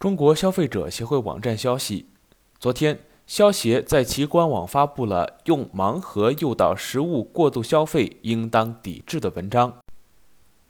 [0.00, 2.06] 中国消费者协会网站消息，
[2.58, 9.76] 昨天，消协在其官网发布了用盲盒诱导食物过度消费应当抵制的文章。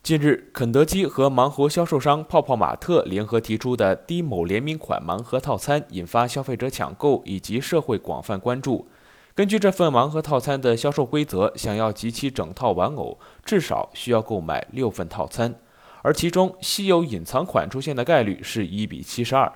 [0.02, 8.88] 近日，肯德基和盲盒销售商泡泡玛特联合提出的低某联名款盲盒套餐引发消费者抢购以及社会广泛关注。
[9.36, 15.54] 根据这份盲盒套餐的销售规则，想要集齐整套玩偶，至少需要购买六份套餐。
[16.02, 19.52] 而其中稀有隐藏款出现的概率是一比七十二，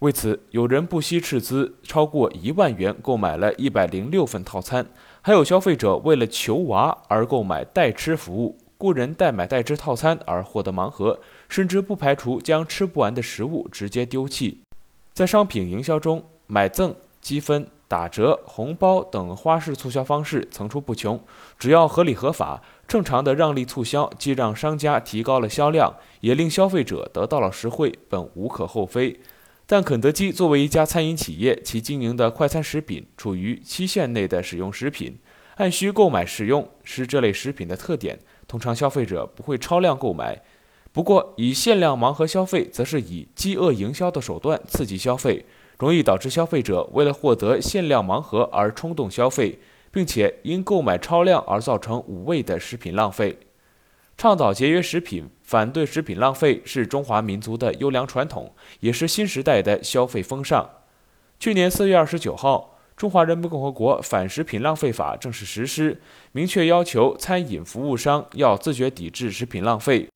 [0.00, 4.86] 为此有人不惜斥资超过一万元购买了一百零六份套餐，
[5.22, 14.60] 还有消费者为了求娃而购买代吃服务，雇人代买代吃套餐而获得盲盒，甚至不排除将吃不完的食物直接丢弃。
[15.14, 21.22] 在商品营销中，买赠、积分、打折、红包等花式促销方式层出不穷，
[21.58, 22.62] 只要合理合法。
[22.88, 29.20] 正常的让利促销，既让商家提高了销量，也令消费者得到了实惠，本无可厚非。
[29.66, 35.18] 但肯德基作为一家餐饮企业，其经营的快餐食品处于期限内的使用食品，
[35.56, 40.40] 按需购买使用是这类食品的特点，通常消费者不会超量购买。
[40.92, 45.44] 不过，以限量盲盒消费，则是以饥饿营销的手段刺激消费，
[45.78, 49.58] 容易导致消费者为了获得限量盲盒而冲动消费。
[49.92, 53.38] 并且因购买超量而造成无谓的食品浪费。
[54.18, 60.68] 倡导节约食品、反对食品浪费是中华民族的优良传统，也是新时代的消费风尚。
[61.40, 65.98] 去年四月二十九号，《中华人民共和国反食品浪费法》正式实施，
[66.32, 70.06] 明确要求餐饮服务商要自觉抵制食品浪费，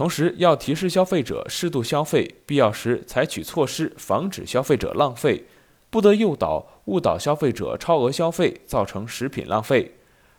[0.00, 5.44] 同时要提示消费者适度消费，必要时采取措施防止消费者浪费。
[5.90, 9.96] 不得诱导、误导消费者超额消费，造成食品浪费。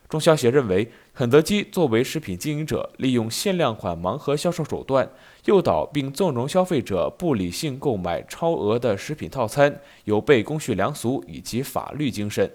[0.10, 5.08] 中消协认为，肯德基作为食品经营者，利用限量款盲盒销售手段，
[5.46, 12.52] 诱导并纵容消费者不理性购买超额的食品套餐，有悖公序良俗以及法律精神。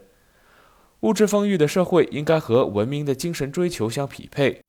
[1.03, 4.61] 物质丰裕的社会应该和文明的精神追求相匹配，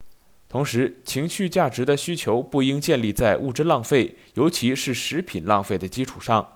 [0.50, 6.54] 同时，情绪价值的需求不应建立在物质浪费，尤其是食品浪费的基础上。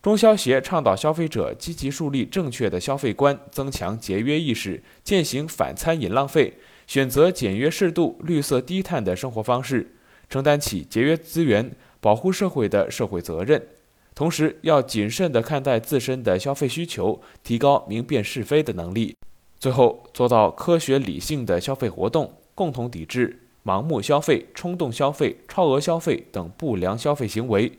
[0.00, 6.54] 中消协倡导消费者积极树立正确的消费观，增强节约意识，践行反餐饮浪费，
[6.86, 9.94] 选择简约适度、绿色低碳的生活方式，
[10.28, 13.66] 承担起节约资源、保护社会的社会责任。
[14.14, 19.16] 同时，要谨慎地看待自身的消费需求，提高明辨是非的能力。
[19.58, 27.72] 最后，做到科学理性的消费活动，共同抵制盲目消费、冲动消费、超额消费等不良消费行为。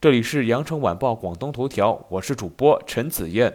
[0.00, 3.52] 这里是羊城晚报广东头条，我是主播陈子燕。